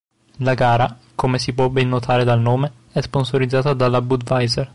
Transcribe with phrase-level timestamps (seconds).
[0.39, 4.67] La gara, come si può ben notare dal nome, è sponsorizzata dalla Budweiser.